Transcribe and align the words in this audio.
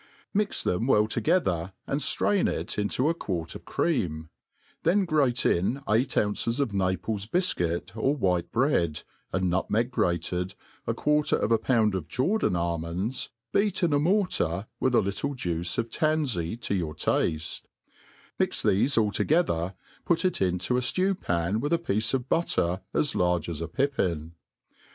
Mix 0.33 0.63
them 0.63 0.87
well 0.87 1.07
together^ 1.07 1.73
and 1.85 1.99
ftrain 1.99 2.47
it 2.51 2.69
idto 2.69 3.07
a 3.07 3.13
quart 3.13 3.53
of 3.53 3.65
cream; 3.65 4.29
then 4.81 5.05
grate 5.05 5.45
in 5.45 5.83
eight 5.87 6.17
ounces 6.17 6.59
of 6.59 6.73
Naples 6.73 7.27
bjfcuit 7.27 7.95
or 7.95 8.15
white 8.15 8.51
bread, 8.51 9.03
a 9.31 9.39
nutmeg 9.39 9.91
grated, 9.91 10.55
a 10.87 10.95
quarter 10.95 11.35
of 11.37 11.51
a 11.51 11.59
pound 11.59 11.93
of 11.93 12.07
Jordan 12.07 12.55
almonds, 12.55 13.29
beat 13.53 13.83
in 13.83 13.93
a 13.93 13.99
mortar, 13.99 14.65
with 14.79 14.95
a 14.95 15.01
little'juice 15.01 15.77
of 15.77 15.91
tan 15.91 16.25
jey 16.25 16.55
to 16.61 16.73
your 16.73 16.95
tafte: 16.95 17.61
mix 18.39 18.63
thefe 18.63 18.97
all 18.97 19.11
together, 19.11 19.75
put 20.03 20.25
it 20.25 20.41
into 20.41 20.77
a 20.77 20.81
ftew 20.81 21.13
pan, 21.21 21.59
with 21.59 21.71
a 21.71 21.77
piebe 21.77 22.15
of 22.15 22.27
butter 22.27 22.81
as 22.91 23.13
large 23.13 23.47
as 23.47 23.61
a 23.61 23.67
pippin. 23.67 24.33